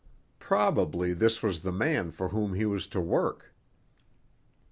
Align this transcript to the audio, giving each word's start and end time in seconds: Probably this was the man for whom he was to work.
Probably 0.39 1.13
this 1.13 1.43
was 1.43 1.59
the 1.59 1.71
man 1.71 2.09
for 2.09 2.29
whom 2.29 2.55
he 2.55 2.65
was 2.65 2.87
to 2.87 2.99
work. 2.99 3.53